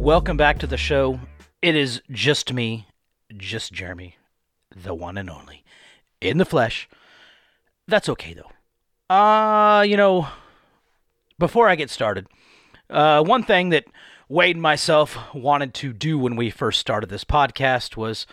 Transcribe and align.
welcome 0.00 0.38
back 0.38 0.58
to 0.58 0.66
the 0.66 0.78
show. 0.78 1.20
It 1.60 1.76
is 1.76 2.00
just 2.10 2.54
me, 2.54 2.86
just 3.36 3.70
Jeremy, 3.70 4.16
the 4.74 4.94
one 4.94 5.18
and 5.18 5.28
only, 5.28 5.62
in 6.22 6.38
the 6.38 6.46
flesh. 6.46 6.88
That's 7.86 8.08
okay, 8.08 8.34
though. 8.34 9.14
Uh, 9.14 9.82
you 9.82 9.98
know, 9.98 10.28
before 11.38 11.68
I 11.68 11.74
get 11.74 11.90
started, 11.90 12.26
uh, 12.88 13.22
one 13.22 13.42
thing 13.42 13.68
that 13.68 13.84
Wade 14.30 14.56
and 14.56 14.62
myself 14.62 15.18
wanted 15.34 15.74
to 15.74 15.92
do 15.92 16.18
when 16.18 16.34
we 16.34 16.48
first 16.48 16.80
started 16.80 17.10
this 17.10 17.24
podcast 17.24 17.94
was 17.94 18.26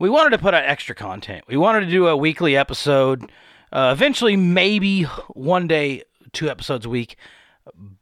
we 0.00 0.10
wanted 0.10 0.30
to 0.30 0.38
put 0.38 0.54
out 0.54 0.64
extra 0.64 0.96
content. 0.96 1.44
We 1.46 1.56
wanted 1.56 1.82
to 1.82 1.90
do 1.90 2.08
a 2.08 2.16
weekly 2.16 2.56
episode, 2.56 3.30
uh, 3.72 3.90
eventually, 3.96 4.34
maybe 4.34 5.04
one 5.34 5.68
day, 5.68 6.02
two 6.32 6.50
episodes 6.50 6.84
a 6.84 6.90
week, 6.90 7.16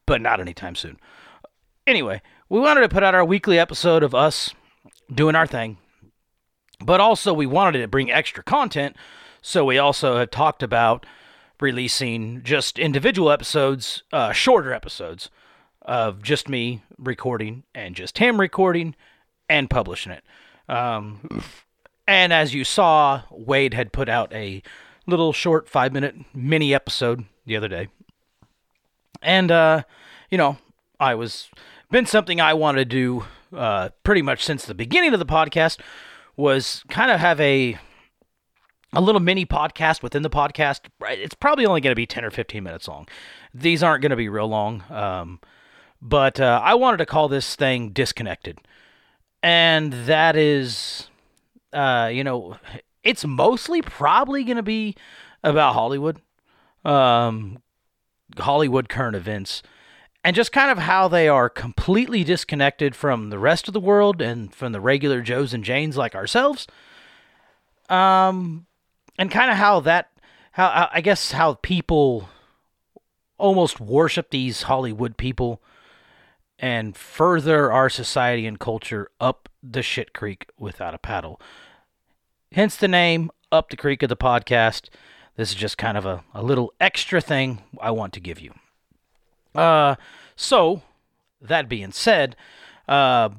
but 0.06 0.22
not 0.22 0.40
anytime 0.40 0.74
soon. 0.74 0.98
Anyway, 1.86 2.22
we 2.54 2.60
wanted 2.60 2.82
to 2.82 2.88
put 2.88 3.02
out 3.02 3.16
our 3.16 3.24
weekly 3.24 3.58
episode 3.58 4.04
of 4.04 4.14
us 4.14 4.54
doing 5.12 5.34
our 5.34 5.44
thing, 5.44 5.76
but 6.80 7.00
also 7.00 7.34
we 7.34 7.46
wanted 7.46 7.80
to 7.80 7.88
bring 7.88 8.12
extra 8.12 8.44
content. 8.44 8.94
So 9.42 9.64
we 9.64 9.76
also 9.76 10.18
have 10.18 10.30
talked 10.30 10.62
about 10.62 11.04
releasing 11.60 12.44
just 12.44 12.78
individual 12.78 13.32
episodes, 13.32 14.04
uh, 14.12 14.30
shorter 14.30 14.72
episodes 14.72 15.30
of 15.82 16.22
just 16.22 16.48
me 16.48 16.84
recording 16.96 17.64
and 17.74 17.96
just 17.96 18.18
him 18.18 18.38
recording 18.38 18.94
and 19.48 19.68
publishing 19.68 20.12
it. 20.12 20.22
Um, 20.68 21.42
and 22.06 22.32
as 22.32 22.54
you 22.54 22.62
saw, 22.62 23.22
Wade 23.32 23.74
had 23.74 23.90
put 23.92 24.08
out 24.08 24.32
a 24.32 24.62
little 25.08 25.32
short 25.32 25.68
five 25.68 25.92
minute 25.92 26.14
mini 26.32 26.72
episode 26.72 27.24
the 27.46 27.56
other 27.56 27.66
day. 27.66 27.88
And, 29.22 29.50
uh, 29.50 29.82
you 30.30 30.38
know, 30.38 30.58
I 31.00 31.16
was, 31.16 31.48
been 31.94 32.06
something 32.06 32.40
I 32.40 32.54
wanted 32.54 32.90
to 32.90 32.96
do 32.96 33.24
uh, 33.56 33.90
pretty 34.02 34.20
much 34.20 34.44
since 34.44 34.64
the 34.64 34.74
beginning 34.74 35.12
of 35.12 35.20
the 35.20 35.24
podcast 35.24 35.78
was 36.36 36.82
kind 36.88 37.08
of 37.08 37.20
have 37.20 37.40
a, 37.40 37.78
a 38.92 39.00
little 39.00 39.20
mini 39.20 39.46
podcast 39.46 40.02
within 40.02 40.22
the 40.22 40.28
podcast. 40.28 40.80
It's 41.02 41.36
probably 41.36 41.64
only 41.64 41.80
going 41.80 41.92
to 41.92 41.96
be 41.96 42.04
10 42.04 42.24
or 42.24 42.32
15 42.32 42.64
minutes 42.64 42.88
long. 42.88 43.06
These 43.54 43.84
aren't 43.84 44.02
going 44.02 44.10
to 44.10 44.16
be 44.16 44.28
real 44.28 44.48
long. 44.48 44.82
Um, 44.90 45.38
but 46.02 46.40
uh, 46.40 46.60
I 46.64 46.74
wanted 46.74 46.96
to 46.96 47.06
call 47.06 47.28
this 47.28 47.54
thing 47.54 47.90
Disconnected. 47.90 48.58
And 49.40 49.92
that 49.92 50.34
is, 50.34 51.10
uh, 51.72 52.10
you 52.12 52.24
know, 52.24 52.56
it's 53.04 53.24
mostly 53.24 53.82
probably 53.82 54.42
going 54.42 54.56
to 54.56 54.64
be 54.64 54.96
about 55.44 55.74
Hollywood, 55.74 56.20
um, 56.84 57.62
Hollywood 58.36 58.88
current 58.88 59.14
events, 59.14 59.62
and 60.24 60.34
just 60.34 60.52
kind 60.52 60.70
of 60.70 60.78
how 60.78 61.06
they 61.06 61.28
are 61.28 61.50
completely 61.50 62.24
disconnected 62.24 62.96
from 62.96 63.28
the 63.28 63.38
rest 63.38 63.68
of 63.68 63.74
the 63.74 63.80
world 63.80 64.22
and 64.22 64.54
from 64.54 64.72
the 64.72 64.80
regular 64.80 65.20
Joes 65.20 65.52
and 65.52 65.62
Janes 65.62 65.98
like 65.98 66.14
ourselves. 66.14 66.66
Um, 67.90 68.64
and 69.18 69.30
kind 69.30 69.50
of 69.50 69.58
how 69.58 69.80
that, 69.80 70.10
how 70.52 70.88
I 70.90 71.02
guess 71.02 71.32
how 71.32 71.54
people 71.54 72.30
almost 73.36 73.78
worship 73.78 74.30
these 74.30 74.62
Hollywood 74.62 75.18
people 75.18 75.60
and 76.58 76.96
further 76.96 77.70
our 77.70 77.90
society 77.90 78.46
and 78.46 78.58
culture 78.58 79.10
up 79.20 79.50
the 79.62 79.82
shit 79.82 80.14
creek 80.14 80.46
without 80.58 80.94
a 80.94 80.98
paddle. 80.98 81.38
Hence 82.52 82.76
the 82.76 82.88
name 82.88 83.30
Up 83.52 83.68
the 83.68 83.76
Creek 83.76 84.02
of 84.02 84.08
the 84.08 84.16
podcast. 84.16 84.88
This 85.36 85.50
is 85.50 85.56
just 85.56 85.76
kind 85.76 85.98
of 85.98 86.06
a, 86.06 86.24
a 86.32 86.42
little 86.42 86.72
extra 86.80 87.20
thing 87.20 87.62
I 87.78 87.90
want 87.90 88.14
to 88.14 88.20
give 88.20 88.40
you. 88.40 88.54
Uh, 89.54 89.96
so, 90.36 90.82
that 91.40 91.68
being 91.68 91.92
said, 91.92 92.36
uh, 92.88 93.30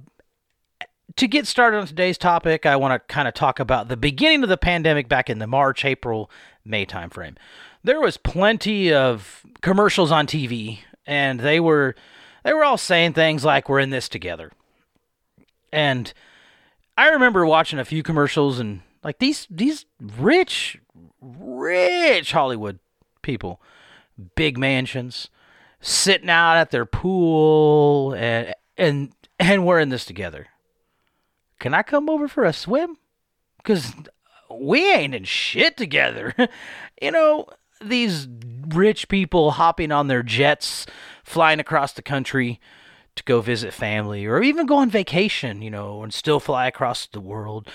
to 1.15 1.27
get 1.27 1.47
started 1.47 1.77
on 1.77 1.87
today's 1.87 2.17
topic, 2.17 2.65
I 2.65 2.75
want 2.75 2.93
to 2.93 3.13
kind 3.13 3.27
of 3.27 3.33
talk 3.33 3.59
about 3.59 3.87
the 3.87 3.97
beginning 3.97 4.43
of 4.43 4.49
the 4.49 4.57
pandemic 4.57 5.07
back 5.07 5.29
in 5.29 5.39
the 5.39 5.47
March, 5.47 5.85
April, 5.85 6.29
May 6.63 6.85
timeframe. 6.85 7.37
There 7.83 8.01
was 8.01 8.17
plenty 8.17 8.91
of 8.91 9.45
commercials 9.61 10.11
on 10.11 10.27
TV, 10.27 10.79
and 11.05 11.39
they 11.39 11.59
were 11.59 11.95
they 12.43 12.53
were 12.53 12.63
all 12.63 12.77
saying 12.77 13.13
things 13.13 13.45
like 13.45 13.69
"We're 13.69 13.79
in 13.79 13.91
this 13.91 14.09
together," 14.09 14.51
and 15.71 16.11
I 16.97 17.09
remember 17.09 17.45
watching 17.45 17.79
a 17.79 17.85
few 17.85 18.01
commercials 18.01 18.59
and 18.59 18.81
like 19.03 19.19
these 19.19 19.47
these 19.49 19.85
rich 19.99 20.79
rich 21.21 22.31
Hollywood 22.31 22.79
people, 23.21 23.61
big 24.35 24.57
mansions, 24.57 25.29
sitting 25.85 26.31
out 26.31 26.57
at 26.57 26.71
their 26.71 26.85
pool 26.85 28.13
and 28.13 28.55
and 28.75 29.13
and 29.39 29.65
we're 29.65 29.79
in 29.79 29.89
this 29.89 30.03
together. 30.03 30.47
Can 31.59 31.75
I 31.75 31.83
come 31.83 32.09
over 32.09 32.27
for 32.27 32.43
a 32.43 32.53
swim? 32.53 32.97
Cuz 33.63 33.93
we 34.49 34.91
ain't 34.91 35.13
in 35.13 35.25
shit 35.25 35.77
together. 35.77 36.33
you 37.01 37.11
know, 37.11 37.47
these 37.81 38.27
rich 38.69 39.07
people 39.09 39.51
hopping 39.51 39.91
on 39.91 40.07
their 40.07 40.23
jets, 40.23 40.87
flying 41.23 41.59
across 41.59 41.93
the 41.93 42.01
country 42.01 42.59
to 43.15 43.23
go 43.23 43.41
visit 43.41 43.71
family 43.71 44.25
or 44.25 44.41
even 44.41 44.65
go 44.65 44.77
on 44.77 44.89
vacation, 44.89 45.61
you 45.61 45.69
know, 45.69 46.01
and 46.01 46.13
still 46.13 46.39
fly 46.39 46.67
across 46.67 47.05
the 47.05 47.21
world. 47.21 47.69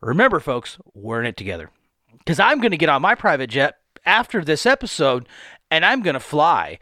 Remember, 0.00 0.40
folks, 0.40 0.78
we're 0.94 1.20
in 1.20 1.26
it 1.26 1.36
together. 1.36 1.70
Because 2.18 2.38
I'm 2.38 2.60
going 2.60 2.72
to 2.72 2.76
get 2.76 2.88
on 2.88 3.02
my 3.02 3.14
private 3.14 3.48
jet 3.48 3.78
after 4.04 4.44
this 4.44 4.66
episode 4.66 5.26
and 5.70 5.84
I'm 5.84 6.02
going 6.02 6.14
to 6.14 6.20
fly. 6.20 6.78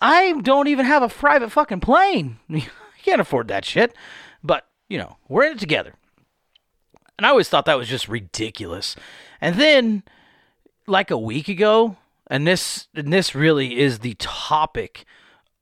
I 0.00 0.32
don't 0.40 0.68
even 0.68 0.86
have 0.86 1.02
a 1.02 1.08
private 1.08 1.50
fucking 1.50 1.80
plane. 1.80 2.38
I 2.50 2.68
can't 3.02 3.20
afford 3.20 3.48
that 3.48 3.64
shit. 3.64 3.94
But, 4.42 4.66
you 4.88 4.98
know, 4.98 5.16
we're 5.28 5.44
in 5.44 5.52
it 5.52 5.58
together. 5.58 5.94
And 7.18 7.26
I 7.26 7.30
always 7.30 7.48
thought 7.48 7.66
that 7.66 7.76
was 7.78 7.88
just 7.88 8.08
ridiculous. 8.08 8.96
And 9.40 9.56
then, 9.56 10.02
like 10.86 11.10
a 11.10 11.18
week 11.18 11.48
ago, 11.48 11.96
and 12.28 12.46
this 12.46 12.88
and 12.94 13.12
this 13.12 13.34
really 13.34 13.78
is 13.78 13.98
the 13.98 14.14
topic 14.18 15.04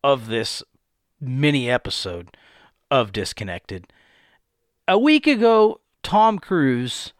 of 0.05 0.29
this 0.29 0.63
mini 1.21 1.69
episode 1.69 2.37
of 2.91 3.13
Disconnected. 3.13 3.93
A 4.87 4.99
week 4.99 5.27
ago, 5.27 5.81
Tom 6.03 6.39
Cruise 6.39 7.13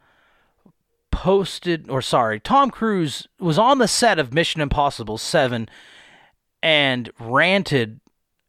posted, 1.11 1.89
or 1.89 2.01
sorry, 2.01 2.39
Tom 2.39 2.71
Cruise 2.71 3.27
was 3.39 3.57
on 3.57 3.79
the 3.79 3.87
set 3.87 4.19
of 4.19 4.33
Mission 4.33 4.61
Impossible 4.61 5.17
7 5.17 5.67
and 6.61 7.09
ranted 7.19 7.99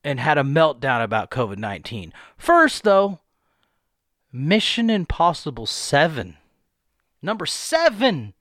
and 0.02 0.18
had 0.18 0.38
a 0.38 0.42
meltdown 0.42 1.02
about 1.02 1.30
COVID 1.30 1.58
19. 1.58 2.12
First, 2.36 2.82
though, 2.82 3.20
Mission 4.32 4.90
Impossible 4.90 5.66
7. 5.66 6.36
Number 7.22 7.46
7. 7.46 8.34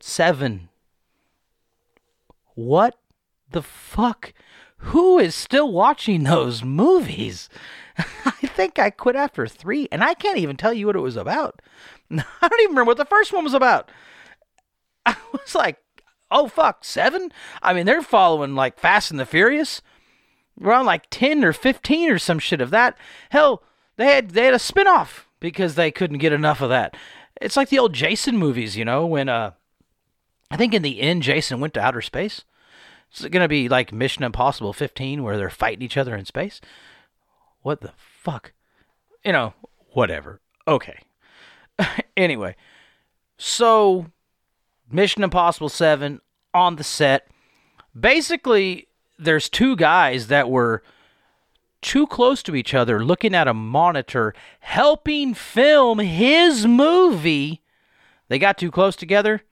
7. 0.00 0.68
What 2.54 2.98
the 3.50 3.62
fuck? 3.62 4.32
Who 4.78 5.18
is 5.18 5.34
still 5.34 5.70
watching 5.70 6.24
those 6.24 6.64
movies? 6.64 7.48
I 7.98 8.46
think 8.46 8.78
I 8.78 8.90
quit 8.90 9.14
after 9.14 9.46
three, 9.46 9.88
and 9.92 10.02
I 10.02 10.14
can't 10.14 10.38
even 10.38 10.56
tell 10.56 10.72
you 10.72 10.86
what 10.86 10.96
it 10.96 11.00
was 11.00 11.16
about. 11.16 11.60
I 12.10 12.24
don't 12.40 12.60
even 12.60 12.70
remember 12.70 12.90
what 12.90 12.96
the 12.96 13.04
first 13.04 13.32
one 13.32 13.44
was 13.44 13.54
about. 13.54 13.90
I 15.06 15.16
was 15.32 15.54
like, 15.54 15.78
oh 16.30 16.48
fuck, 16.48 16.84
seven? 16.84 17.32
I 17.62 17.72
mean, 17.72 17.86
they're 17.86 18.02
following 18.02 18.54
like 18.54 18.78
Fast 18.78 19.10
and 19.10 19.20
the 19.20 19.26
Furious. 19.26 19.82
We're 20.58 20.72
on 20.72 20.86
like 20.86 21.08
10 21.10 21.44
or 21.44 21.52
15 21.52 22.10
or 22.10 22.18
some 22.18 22.38
shit 22.38 22.60
of 22.60 22.70
that. 22.70 22.96
Hell, 23.30 23.62
they 23.96 24.06
had 24.06 24.30
they 24.30 24.44
had 24.44 24.54
a 24.54 24.58
spin-off 24.58 25.28
because 25.40 25.74
they 25.74 25.90
couldn't 25.90 26.18
get 26.18 26.32
enough 26.32 26.60
of 26.60 26.68
that. 26.68 26.96
It's 27.40 27.56
like 27.56 27.70
the 27.70 27.78
old 27.78 27.94
Jason 27.94 28.36
movies, 28.36 28.76
you 28.76 28.84
know, 28.84 29.06
when 29.06 29.28
uh 29.28 29.52
I 30.50 30.56
think 30.56 30.74
in 30.74 30.82
the 30.82 31.00
end 31.00 31.22
Jason 31.22 31.60
went 31.60 31.74
to 31.74 31.80
outer 31.80 32.02
space. 32.02 32.44
It's 33.10 33.22
to 33.22 33.48
be 33.48 33.68
like 33.68 33.92
Mission 33.92 34.22
Impossible 34.22 34.72
15 34.72 35.22
where 35.22 35.36
they're 35.36 35.50
fighting 35.50 35.82
each 35.82 35.96
other 35.96 36.14
in 36.14 36.24
space. 36.24 36.60
What 37.62 37.80
the 37.80 37.92
fuck? 37.96 38.52
You 39.24 39.32
know, 39.32 39.54
whatever. 39.92 40.40
Okay. 40.68 41.00
anyway, 42.16 42.54
so 43.36 44.06
Mission 44.90 45.22
Impossible 45.22 45.68
7 45.68 46.20
on 46.54 46.76
the 46.76 46.84
set. 46.84 47.28
Basically, 47.98 48.88
there's 49.18 49.48
two 49.48 49.76
guys 49.76 50.28
that 50.28 50.50
were 50.50 50.82
too 51.82 52.06
close 52.06 52.42
to 52.42 52.54
each 52.54 52.74
other 52.74 53.02
looking 53.04 53.34
at 53.34 53.48
a 53.48 53.54
monitor 53.54 54.34
helping 54.60 55.34
film 55.34 55.98
his 55.98 56.66
movie. 56.66 57.62
They 58.28 58.38
got 58.38 58.58
too 58.58 58.70
close 58.70 58.96
together. 58.96 59.42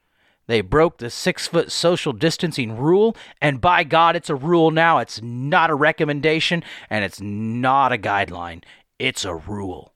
They 0.47 0.61
broke 0.61 0.97
the 0.97 1.11
six 1.11 1.47
foot 1.47 1.71
social 1.71 2.11
distancing 2.11 2.75
rule, 2.75 3.15
and 3.39 3.61
by 3.61 3.83
God, 3.83 4.15
it's 4.15 4.31
a 4.31 4.35
rule 4.35 4.71
now. 4.71 4.97
It's 4.97 5.21
not 5.21 5.69
a 5.69 5.75
recommendation, 5.75 6.63
and 6.89 7.05
it's 7.05 7.21
not 7.21 7.93
a 7.93 7.99
guideline. 7.99 8.63
It's 8.97 9.25
a 9.25 9.35
rule. 9.35 9.93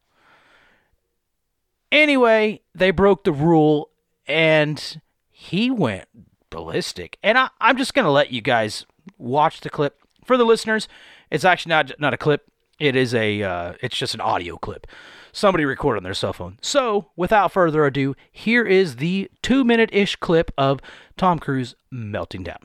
Anyway, 1.92 2.62
they 2.76 2.92
broke 2.92 3.24
the 3.24 3.32
rule, 3.32 3.90
and 4.28 5.02
he 5.44 5.70
went 5.70 6.08
ballistic. 6.50 7.18
And 7.22 7.38
I, 7.38 7.50
I'm 7.60 7.76
just 7.76 7.94
going 7.94 8.06
to 8.06 8.12
let 8.12 8.32
you 8.32 8.40
guys 8.40 8.86
watch 9.18 9.60
the 9.60 9.70
clip. 9.70 10.00
For 10.24 10.38
the 10.38 10.46
listeners, 10.46 10.88
it's 11.30 11.44
actually 11.44 11.72
not 11.72 11.92
not 12.00 12.14
a 12.14 12.18
clip. 12.18 12.50
It 12.80 12.96
is 12.96 13.14
a 13.14 13.44
uh, 13.44 13.74
it's 13.82 13.98
just 13.98 14.14
an 14.14 14.22
audio 14.22 14.56
clip. 14.56 14.88
Somebody 15.34 15.66
recorded 15.66 15.98
on 15.98 16.04
their 16.04 16.14
cell 16.14 16.32
phone. 16.32 16.60
So, 16.62 17.10
without 17.18 17.52
further 17.52 17.86
ado, 17.86 18.16
here 18.32 18.64
is 18.64 18.98
the 18.98 19.30
two 19.42 19.66
minute 19.66 19.90
ish 19.92 20.16
clip 20.16 20.50
of 20.58 20.80
Tom 21.18 21.40
Cruise 21.40 21.76
melting 21.92 22.44
down. 22.44 22.60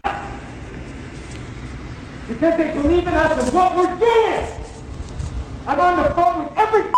Because 2.29 2.59
they 2.59 2.73
believe 2.75 3.09
in 3.09 3.15
us 3.15 3.45
and 3.45 3.53
what 3.55 3.75
we're 3.75 3.99
doing. 3.99 4.47
I'm 5.67 5.81
on 5.81 6.05
the 6.05 6.11
phone 6.15 6.45
with 6.45 6.57
every 6.57 6.93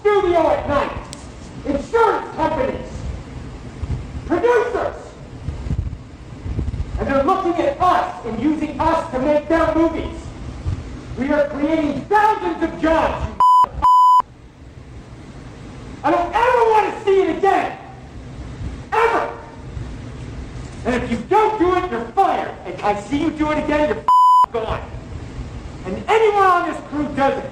studio 0.00 0.50
at 0.50 0.68
night, 0.68 1.06
insurance 1.64 2.34
companies, 2.36 2.92
producers, 4.26 5.01
and 6.98 7.08
they're 7.08 7.24
looking 7.24 7.54
at 7.54 7.80
us 7.80 8.26
and 8.26 8.40
using 8.40 8.78
us 8.80 9.10
to 9.12 9.18
make 9.18 9.48
their 9.48 9.74
movies. 9.74 10.18
We 11.18 11.32
are 11.32 11.48
creating 11.48 12.00
thousands 12.02 12.62
of 12.62 12.80
jobs. 12.80 13.38
I 16.04 16.10
don't 16.10 16.34
ever 16.34 16.62
want 16.72 16.94
to 16.94 17.04
see 17.04 17.22
it 17.22 17.38
again. 17.38 17.78
Ever. 18.92 19.38
And 20.84 21.02
if 21.02 21.10
you 21.10 21.18
don't 21.28 21.58
do 21.58 21.74
it, 21.76 21.90
you're 21.90 22.04
fired. 22.12 22.54
And 22.66 22.80
I 22.82 23.00
see 23.00 23.22
you 23.22 23.30
do 23.30 23.50
it 23.52 23.64
again, 23.64 23.88
you're 23.88 24.04
gone. 24.52 24.90
And 25.84 26.04
anyone 26.08 26.44
on 26.44 26.70
this 26.70 26.80
crew 26.88 27.08
does 27.14 27.44
it. 27.44 27.50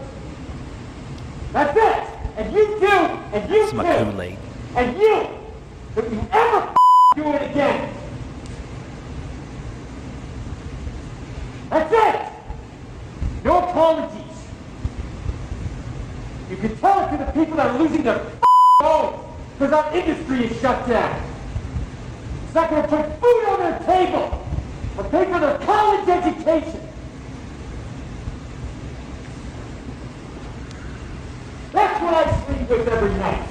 That's 1.52 1.76
it. 1.76 2.10
And 2.36 2.54
you 2.54 2.66
too. 2.78 2.86
And 2.86 3.50
you 3.50 3.62
It's 3.62 3.72
too. 3.72 3.78
And 4.76 4.96
you. 4.96 5.26
If 5.96 6.12
you 6.12 6.28
ever 6.32 6.75
do 7.16 7.32
it 7.32 7.50
again. 7.50 7.93
That's 11.70 11.93
it. 11.93 12.32
No 13.44 13.58
apologies. 13.58 14.20
You 16.50 16.56
can 16.56 16.76
tell 16.78 17.06
it 17.06 17.10
to 17.10 17.25
the 17.25 17.32
people 17.32 17.49
that 17.49 17.49
are 17.60 17.78
losing 17.78 18.02
their 18.02 18.24
homes 18.80 19.22
because 19.58 19.72
our 19.72 19.94
industry 19.94 20.46
is 20.46 20.60
shut 20.60 20.88
down. 20.88 21.22
It's 22.44 22.54
not 22.54 22.70
going 22.70 22.82
to 22.82 22.88
put 22.88 23.20
food 23.20 23.44
on 23.48 23.60
their 23.60 23.78
table 23.80 24.46
or 24.96 25.04
pay 25.04 25.30
for 25.30 25.38
their 25.38 25.58
college 25.58 26.08
education. 26.08 26.80
That's 31.72 32.02
what 32.02 32.14
I 32.14 32.44
sleep 32.46 32.68
with 32.68 32.88
every 32.88 33.14
night. 33.18 33.48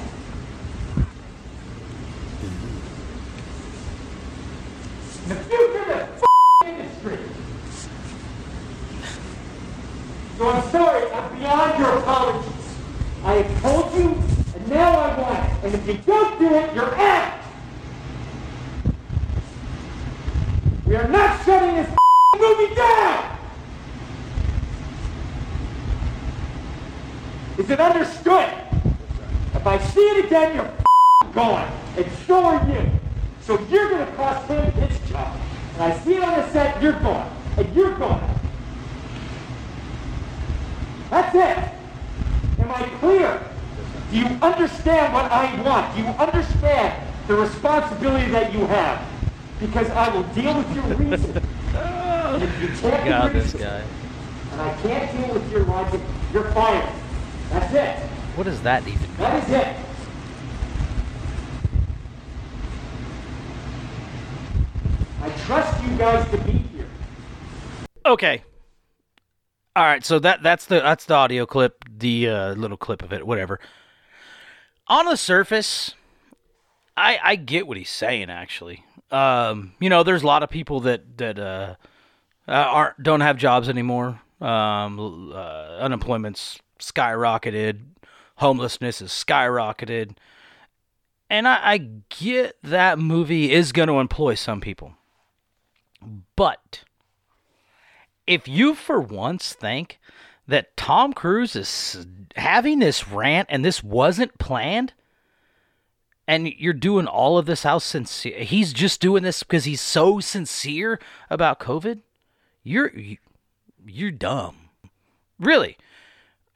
The 5.28 5.36
future 5.36 5.94
of 5.94 6.22
the 6.22 6.68
industry. 6.68 7.20
So 10.38 10.50
I'm 10.50 10.72
sorry, 10.72 11.12
I'm 11.12 11.38
beyond 11.38 11.80
your 11.80 11.98
apologies. 12.00 12.60
I 13.24 13.34
have 13.34 13.62
told 13.62 13.94
you, 13.94 14.16
and 14.56 14.70
now 14.70 14.98
I 14.98 15.20
want 15.20 15.46
it. 15.46 15.66
And 15.66 15.76
if 15.76 15.88
you 15.88 15.94
don't 16.06 16.40
do 16.40 16.56
it, 16.56 16.74
you're 16.74 16.96
out. 16.96 17.40
We 20.86 20.96
are 20.96 21.08
not 21.08 21.46
shutting 21.46 21.76
this 21.76 21.90
movie 22.40 22.76
down. 22.76 22.79
Is 27.60 27.70
it 27.70 27.80
understood? 27.80 28.50
If 29.54 29.68
I 29.68 29.78
see 29.78 30.00
it 30.00 30.26
again, 30.26 30.56
you're 30.56 31.34
gone. 31.34 31.70
And 31.98 32.12
so 32.26 32.44
are 32.44 32.68
you. 32.70 32.90
So 33.42 33.60
you're 33.70 33.90
going 33.90 34.06
to 34.06 34.12
cost 34.14 34.48
him 34.48 34.72
his 34.72 35.10
job. 35.12 35.38
And 35.74 35.84
I 35.84 36.00
see 36.00 36.16
it 36.16 36.24
on 36.24 36.38
the 36.38 36.50
set, 36.52 36.82
you're 36.82 36.94
gone. 36.94 37.30
And 37.58 37.76
you're 37.76 37.98
gone. 37.98 38.40
That's 41.10 41.36
it. 41.36 42.62
Am 42.64 42.72
I 42.72 42.84
clear? 43.00 43.42
Do 44.12 44.18
you 44.18 44.26
understand 44.42 45.14
what 45.14 45.32
I 45.32 45.62
want? 45.62 45.96
Do 45.96 46.02
you 46.02 46.08
understand 46.10 47.08
the 47.28 47.36
responsibility 47.36 48.32
that 48.32 48.54
you 48.54 48.66
have? 48.68 49.06
Because 49.60 49.90
I 49.90 50.10
will 50.10 50.24
deal 50.34 50.58
with 50.58 50.74
your 50.76 50.86
reason. 50.96 51.44
And 52.40 52.50
if 52.50 52.62
you 52.62 52.68
can't 52.68 53.04
be 53.04 53.10
God, 53.10 53.34
this 53.34 53.54
reasonable, 53.54 53.66
guy. 53.66 53.84
And 54.52 54.62
I 54.62 54.82
can't 54.82 55.18
deal 55.18 55.34
with 55.34 55.52
your 55.52 55.64
logic, 55.66 56.02
you're 56.32 56.52
fired. 56.52 56.90
That's 57.50 57.74
it. 57.74 58.10
What 58.36 58.46
does 58.46 58.62
that 58.62 58.88
even 58.88 59.02
mean? 59.02 59.18
That 59.18 59.44
is 59.44 59.50
it. 59.50 59.76
I 65.22 65.30
trust 65.46 65.84
you 65.84 65.98
guys 65.98 66.30
to 66.32 66.38
be 66.38 66.52
here. 66.54 66.88
Okay. 68.06 68.44
All 69.76 69.84
right, 69.84 70.04
so 70.06 70.20
that 70.20 70.42
that's 70.42 70.66
the 70.66 70.80
that's 70.80 71.06
the 71.06 71.16
audio 71.16 71.46
clip, 71.46 71.84
the 71.98 72.30
uh, 72.30 72.54
little 72.54 72.78
clip 72.78 73.02
of 73.02 73.14
it, 73.14 73.26
whatever. 73.28 73.60
On 74.88 75.06
the 75.06 75.16
surface, 75.16 75.94
I 76.96 77.20
I 77.22 77.36
get 77.36 77.68
what 77.68 77.78
he's 77.78 77.90
saying 77.90 78.30
actually. 78.30 78.84
Um, 79.12 79.74
you 79.80 79.90
know, 79.90 80.04
there's 80.04 80.24
a 80.24 80.28
lot 80.28 80.44
of 80.44 80.50
people 80.50 80.80
that 80.82 81.18
that 81.18 81.40
uh, 81.40 81.76
uh, 82.50 82.52
aren't 82.52 83.04
don't 83.04 83.22
have 83.22 83.38
jobs 83.38 83.70
anymore. 83.70 84.20
Um, 84.42 85.32
uh, 85.34 85.78
unemployment's 85.80 86.60
skyrocketed, 86.80 87.82
homelessness 88.38 89.02
is 89.02 89.12
skyrocketed, 89.12 90.16
and 91.30 91.48
I, 91.48 91.60
I 91.64 91.78
get 92.10 92.58
that 92.64 92.98
movie 92.98 93.52
is 93.52 93.72
going 93.72 93.90
to 93.90 94.00
employ 94.00 94.36
some 94.36 94.62
people, 94.62 94.94
but 96.36 96.84
if 98.26 98.48
you 98.48 98.76
for 98.76 99.00
once 99.00 99.54
think 99.54 100.00
that 100.48 100.76
Tom 100.78 101.14
Cruise 101.14 101.56
is 101.56 102.08
having 102.36 102.80
this 102.80 103.08
rant 103.08 103.48
and 103.52 103.64
this 103.64 103.84
wasn't 103.84 104.38
planned, 104.40 104.94
and 106.28 106.48
you're 106.48 106.74
doing 106.74 107.08
all 107.08 107.38
of 107.38 107.46
this 107.46 107.64
how 107.64 107.80
sincere 107.80 108.40
he's 108.40 108.72
just 108.72 109.02
doing 109.02 109.24
this 109.24 109.44
because 109.44 109.66
he's 109.66 109.82
so 109.82 110.20
sincere 110.20 111.00
about 111.30 111.60
COVID, 111.60 112.02
you're 112.70 112.96
you, 112.96 113.18
you're 113.86 114.12
dumb. 114.12 114.70
Really. 115.40 115.78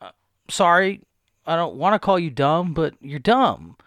Uh, 0.02 0.12
sorry, 0.50 1.02
I 1.46 1.56
don't 1.56 1.76
want 1.76 1.94
to 1.94 2.00
call 2.00 2.20
you 2.20 2.30
dumb, 2.30 2.74
but 2.74 2.94
you're 3.02 3.20
dumb. 3.20 3.78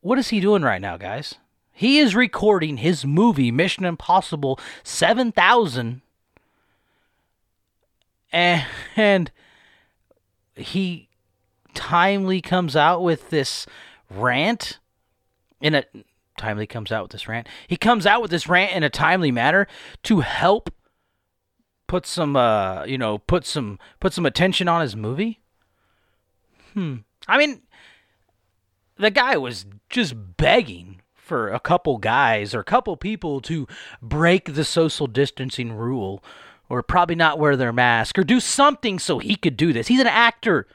What 0.00 0.18
is 0.18 0.28
he 0.28 0.40
doing 0.40 0.62
right 0.62 0.80
now, 0.80 0.96
guys? 0.96 1.36
He 1.70 1.98
is 1.98 2.14
recording 2.14 2.78
his 2.78 3.04
movie 3.04 3.50
Mission 3.50 3.84
Impossible 3.84 4.58
7000 4.82 6.02
and, 8.32 8.66
and 8.96 9.30
he 10.54 11.08
timely 11.74 12.40
comes 12.40 12.74
out 12.74 13.02
with 13.02 13.30
this 13.30 13.66
rant 14.10 14.78
in 15.60 15.74
a 15.74 15.84
timely 16.38 16.66
comes 16.66 16.90
out 16.90 17.04
with 17.04 17.12
this 17.12 17.28
rant. 17.28 17.46
He 17.68 17.76
comes 17.76 18.06
out 18.06 18.20
with 18.20 18.30
this 18.30 18.48
rant 18.48 18.72
in 18.72 18.82
a 18.82 18.90
timely 18.90 19.30
manner 19.30 19.68
to 20.04 20.20
help 20.20 20.70
put 21.92 22.06
some 22.06 22.36
uh 22.36 22.86
you 22.86 22.96
know 22.96 23.18
put 23.18 23.44
some 23.44 23.78
put 24.00 24.14
some 24.14 24.24
attention 24.24 24.66
on 24.66 24.80
his 24.80 24.96
movie. 24.96 25.40
Hmm. 26.72 26.96
I 27.28 27.36
mean 27.36 27.60
the 28.96 29.10
guy 29.10 29.36
was 29.36 29.66
just 29.90 30.14
begging 30.38 31.02
for 31.14 31.50
a 31.50 31.60
couple 31.60 31.98
guys 31.98 32.54
or 32.54 32.60
a 32.60 32.64
couple 32.64 32.96
people 32.96 33.42
to 33.42 33.66
break 34.00 34.54
the 34.54 34.64
social 34.64 35.06
distancing 35.06 35.70
rule 35.70 36.24
or 36.70 36.82
probably 36.82 37.14
not 37.14 37.38
wear 37.38 37.56
their 37.56 37.74
mask 37.74 38.18
or 38.18 38.24
do 38.24 38.40
something 38.40 38.98
so 38.98 39.18
he 39.18 39.36
could 39.36 39.58
do 39.58 39.74
this. 39.74 39.88
He's 39.88 40.00
an 40.00 40.06
actor. 40.06 40.66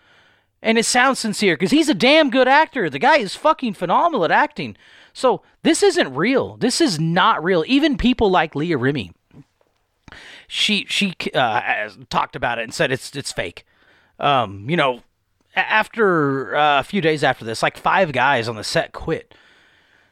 And 0.61 0.77
it 0.77 0.85
sounds 0.85 1.17
sincere 1.17 1.55
because 1.55 1.71
he's 1.71 1.89
a 1.89 1.95
damn 1.95 2.29
good 2.29 2.47
actor. 2.47 2.91
The 2.91 2.99
guy 2.99 3.17
is 3.17 3.35
fucking 3.35 3.73
phenomenal 3.73 4.23
at 4.23 4.31
acting. 4.31 4.77
So 5.13 5.41
this 5.63 5.81
isn't 5.81 6.13
real. 6.13 6.57
This 6.57 6.79
is 6.79 6.99
not 6.99 7.43
real. 7.43 7.63
Even 7.65 7.97
people 7.97 8.29
like 8.29 8.53
Leah 8.53 8.77
Remini, 8.77 9.13
she 10.47 10.85
she 10.89 11.13
uh, 11.33 11.89
talked 12.09 12.35
about 12.35 12.59
it 12.59 12.63
and 12.63 12.73
said 12.73 12.91
it's 12.91 13.15
it's 13.15 13.31
fake. 13.31 13.65
Um, 14.19 14.69
you 14.69 14.77
know, 14.77 15.01
after 15.55 16.55
uh, 16.55 16.79
a 16.79 16.83
few 16.83 17.01
days 17.01 17.23
after 17.23 17.43
this, 17.45 17.61
like 17.61 17.77
five 17.77 18.11
guys 18.11 18.47
on 18.47 18.55
the 18.55 18.63
set 18.63 18.93
quit. 18.93 19.33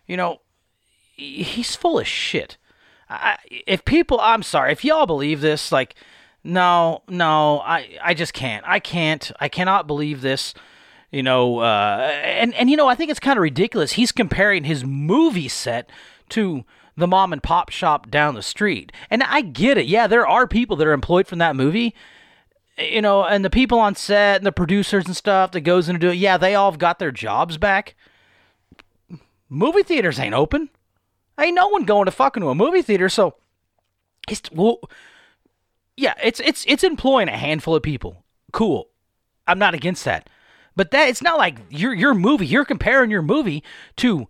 You 0.08 0.18
know, 0.18 0.42
he's 1.16 1.76
full 1.76 2.00
of 2.00 2.08
shit. 2.08 2.58
I, 3.10 3.38
if 3.50 3.86
people, 3.86 4.20
I'm 4.20 4.44
sorry, 4.44 4.72
if 4.72 4.84
y'all 4.84 5.06
believe 5.06 5.42
this, 5.42 5.72
like, 5.72 5.96
no, 6.44 7.02
no, 7.08 7.60
I, 7.62 7.98
I 8.04 8.14
just 8.14 8.34
can't. 8.34 8.64
I 8.68 8.80
can't. 8.80 9.32
I 9.40 9.48
cannot 9.48 9.88
believe 9.88 10.22
this. 10.22 10.54
You 11.12 11.24
know, 11.24 11.60
uh, 11.60 12.12
and 12.24 12.54
and 12.56 12.70
you 12.70 12.76
know, 12.76 12.88
I 12.88 12.96
think 12.96 13.10
it's 13.10 13.20
kind 13.20 13.38
of 13.38 13.42
ridiculous. 13.42 13.94
He's 13.94 14.12
comparing 14.12 14.66
his 14.66 14.84
movie 14.84 15.48
set 15.48 15.90
to 16.30 16.66
the 16.98 17.08
mom 17.08 17.34
and 17.34 17.44
pop 17.44 17.70
shop 17.70 18.10
down 18.10 18.36
the 18.36 18.42
street, 18.42 18.92
and 19.10 19.24
I 19.24 19.42
get 19.42 19.78
it. 19.78 19.86
Yeah, 19.86 20.08
there 20.08 20.28
are 20.28 20.48
people 20.48 20.76
that 20.78 20.88
are 20.88 20.94
employed 20.94 21.28
from 21.28 21.40
that 21.40 21.56
movie. 21.56 21.94
You 22.78 23.02
know, 23.02 23.24
and 23.24 23.46
the 23.46 23.50
people 23.50 23.80
on 23.80 23.96
set 23.96 24.38
and 24.38 24.46
the 24.46 24.52
producers 24.52 25.06
and 25.06 25.16
stuff 25.16 25.52
that 25.52 25.62
goes 25.62 25.88
into 25.88 26.10
it, 26.10 26.16
yeah, 26.16 26.38
they 26.38 26.56
all 26.56 26.72
have 26.72 26.80
got 26.80 27.00
their 27.00 27.12
jobs 27.12 27.58
back. 27.58 27.96
Movie 29.48 29.84
theaters 29.84 30.20
ain't 30.20 30.36
open. 30.36 30.70
Ain't 31.40 31.56
no 31.56 31.70
one 31.70 31.86
going 31.86 32.06
to 32.06 32.12
fucking 32.12 32.42
to 32.42 32.50
a 32.50 32.56
movie 32.56 32.82
theater, 32.82 33.10
so 33.10 33.36
it's 34.30 34.52
well, 34.52 34.80
yeah, 35.98 36.14
it's 36.24 36.40
it's 36.40 36.66
it's 36.68 36.84
employing 36.84 37.30
a 37.30 37.38
handful 37.38 37.76
of 37.76 37.84
people. 37.84 38.24
Cool, 38.52 38.90
I'm 39.48 39.60
not 39.60 39.74
against 39.74 40.06
that, 40.06 40.30
but 40.76 40.92
that 40.92 41.10
it's 41.10 41.22
not 41.22 41.38
like 41.38 41.60
your 41.70 41.94
your 41.94 42.14
movie. 42.14 42.48
You're 42.48 42.66
comparing 42.66 43.12
your 43.12 43.22
movie 43.22 43.64
to 43.98 44.28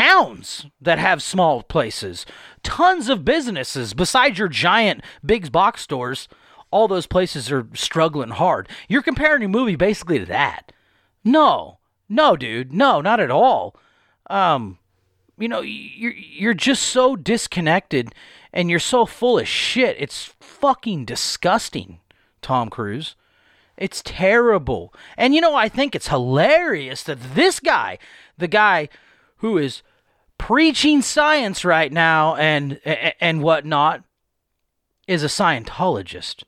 towns 0.00 0.66
that 0.80 0.98
have 0.98 1.22
small 1.22 1.62
places, 1.62 2.24
tons 2.62 3.08
of 3.08 3.24
businesses 3.24 3.92
besides 3.92 4.38
your 4.38 4.48
giant 4.48 5.02
big 5.24 5.52
box 5.52 5.82
stores. 5.82 6.28
All 6.70 6.88
those 6.88 7.06
places 7.06 7.50
are 7.50 7.66
struggling 7.74 8.30
hard. 8.30 8.68
You're 8.88 9.02
comparing 9.02 9.42
your 9.42 9.50
movie 9.50 9.76
basically 9.76 10.18
to 10.20 10.26
that. 10.26 10.72
No, 11.24 11.78
no, 12.08 12.36
dude, 12.36 12.72
no, 12.72 13.00
not 13.00 13.20
at 13.20 13.30
all. 13.30 13.76
Um, 14.28 14.78
you 15.36 15.48
know, 15.48 15.60
you're 15.60 16.12
you're 16.12 16.54
just 16.54 16.84
so 16.84 17.16
disconnected 17.16 18.14
and 18.52 18.70
you're 18.70 18.78
so 18.78 19.04
full 19.04 19.38
of 19.38 19.48
shit. 19.48 19.96
It's 19.98 20.32
fucking 20.40 21.04
disgusting, 21.04 21.98
Tom 22.40 22.70
Cruise. 22.70 23.16
It's 23.76 24.02
terrible. 24.04 24.94
And 25.16 25.34
you 25.34 25.40
know, 25.40 25.54
I 25.54 25.68
think 25.68 25.94
it's 25.94 26.08
hilarious 26.08 27.02
that 27.02 27.34
this 27.34 27.58
guy, 27.58 27.98
the 28.38 28.48
guy 28.48 28.88
who 29.38 29.58
is 29.58 29.82
preaching 30.40 31.02
science 31.02 31.66
right 31.66 31.92
now 31.92 32.34
and 32.34 32.80
and 33.20 33.42
whatnot, 33.42 34.02
is 35.06 35.22
a 35.22 35.26
Scientologist 35.26 36.44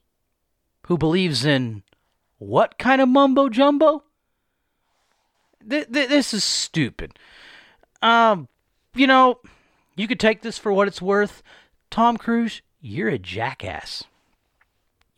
who 0.87 0.97
believes 0.97 1.45
in 1.45 1.83
what 2.39 2.79
kind 2.79 3.03
of 3.03 3.09
mumbo 3.11 3.51
jumbo? 3.51 4.03
Th- 5.69 5.87
th- 5.93 6.09
this 6.09 6.33
is 6.33 6.43
stupid. 6.43 7.19
Um, 8.01 8.49
you 8.95 9.07
know, 9.07 9.41
you 9.95 10.09
could 10.09 10.19
take 10.19 10.41
this 10.41 10.57
for 10.57 10.73
what 10.73 10.89
it's 10.89 11.03
worth. 11.03 11.43
Tom 11.91 12.17
Cruise, 12.17 12.63
you're 12.81 13.11
a 13.11 13.19
jackass. 13.19 14.05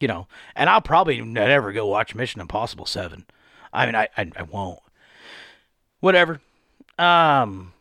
You 0.00 0.09
know, 0.09 0.26
and 0.57 0.69
I'll 0.69 0.83
probably 0.83 1.21
never 1.21 1.73
go 1.73 1.87
watch 1.87 2.14
Mission 2.14 2.40
Impossible 2.40 2.87
7. 2.87 3.25
I 3.73 3.87
mean, 3.87 3.95
I, 3.95 4.09
I, 4.16 4.33
I 4.37 4.43
won't. 4.43 4.81
Whatever. 6.00 6.40
Um, 6.99 7.74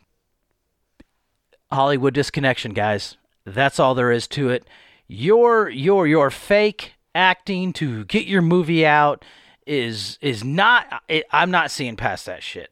Hollywood 1.74 2.14
disconnection, 2.14 2.74
guys. 2.74 3.18
That's 3.46 3.80
all 3.80 3.96
there 3.96 4.12
is 4.12 4.28
to 4.30 4.50
it. 4.50 4.66
Your 5.08 5.70
your 5.70 6.08
your 6.08 6.32
fake 6.32 6.94
acting 7.14 7.74
to 7.74 8.06
get 8.06 8.26
your 8.26 8.42
movie 8.42 8.86
out 8.86 9.26
is 9.68 10.18
is 10.22 10.44
not. 10.44 11.04
I'm 11.32 11.52
not 11.52 11.72
seeing 11.72 11.96
past 11.96 12.26
that 12.26 12.44
shit 12.44 12.72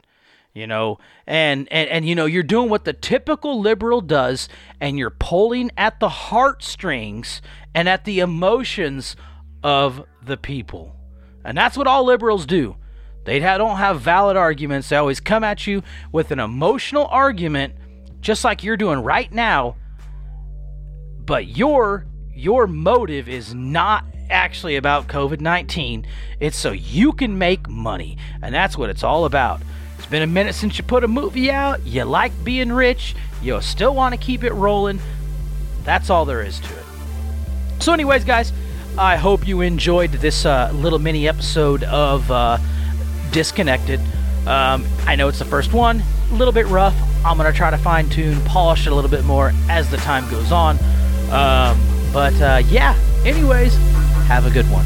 you 0.53 0.67
know 0.67 0.99
and, 1.25 1.67
and 1.71 1.89
and 1.89 2.07
you 2.07 2.15
know 2.15 2.25
you're 2.25 2.43
doing 2.43 2.69
what 2.69 2.85
the 2.85 2.93
typical 2.93 3.59
liberal 3.59 4.01
does 4.01 4.49
and 4.79 4.97
you're 4.97 5.09
pulling 5.09 5.71
at 5.77 5.99
the 5.99 6.09
heartstrings 6.09 7.41
and 7.73 7.87
at 7.87 8.05
the 8.05 8.19
emotions 8.19 9.15
of 9.63 10.05
the 10.21 10.37
people 10.37 10.95
and 11.43 11.57
that's 11.57 11.77
what 11.77 11.87
all 11.87 12.03
liberals 12.03 12.45
do 12.45 12.75
they 13.23 13.39
don't 13.39 13.77
have 13.77 14.01
valid 14.01 14.35
arguments 14.35 14.89
they 14.89 14.97
always 14.97 15.19
come 15.19 15.43
at 15.43 15.67
you 15.67 15.81
with 16.11 16.31
an 16.31 16.39
emotional 16.39 17.05
argument 17.07 17.73
just 18.21 18.43
like 18.43 18.63
you're 18.63 18.77
doing 18.77 18.99
right 18.99 19.31
now 19.31 19.75
but 21.25 21.47
your 21.47 22.05
your 22.33 22.67
motive 22.67 23.27
is 23.27 23.53
not 23.53 24.05
actually 24.29 24.77
about 24.77 25.07
covid-19 25.07 26.05
it's 26.39 26.57
so 26.57 26.71
you 26.71 27.11
can 27.11 27.37
make 27.37 27.67
money 27.67 28.17
and 28.41 28.55
that's 28.55 28.77
what 28.77 28.89
it's 28.89 29.03
all 29.03 29.25
about 29.25 29.61
it's 30.01 30.09
been 30.09 30.23
a 30.23 30.27
minute 30.27 30.55
since 30.55 30.79
you 30.79 30.83
put 30.83 31.03
a 31.03 31.07
movie 31.07 31.51
out. 31.51 31.85
You 31.85 32.05
like 32.05 32.31
being 32.43 32.71
rich. 32.71 33.13
You 33.39 33.61
still 33.61 33.93
want 33.93 34.15
to 34.15 34.19
keep 34.19 34.43
it 34.43 34.51
rolling. 34.51 34.99
That's 35.83 36.09
all 36.09 36.25
there 36.25 36.41
is 36.41 36.59
to 36.59 36.73
it. 36.75 36.85
So, 37.77 37.93
anyways, 37.93 38.23
guys, 38.23 38.51
I 38.97 39.15
hope 39.15 39.47
you 39.47 39.61
enjoyed 39.61 40.11
this 40.13 40.43
uh, 40.43 40.71
little 40.73 40.97
mini 40.97 41.27
episode 41.27 41.83
of 41.83 42.31
uh, 42.31 42.57
Disconnected. 43.29 43.99
Um, 44.47 44.87
I 45.05 45.15
know 45.15 45.27
it's 45.27 45.37
the 45.37 45.45
first 45.45 45.71
one, 45.71 46.01
a 46.31 46.33
little 46.33 46.51
bit 46.51 46.65
rough. 46.65 46.95
I'm 47.23 47.37
going 47.37 47.51
to 47.51 47.57
try 47.57 47.69
to 47.69 47.77
fine 47.77 48.09
tune, 48.09 48.41
polish 48.45 48.87
it 48.87 48.91
a 48.91 48.95
little 48.95 49.11
bit 49.11 49.25
more 49.25 49.51
as 49.69 49.89
the 49.89 49.97
time 49.97 50.29
goes 50.29 50.51
on. 50.51 50.77
Um, 51.31 51.79
but 52.11 52.39
uh, 52.41 52.61
yeah, 52.67 52.97
anyways, 53.25 53.75
have 54.27 54.45
a 54.45 54.49
good 54.49 54.65
one. 54.65 54.85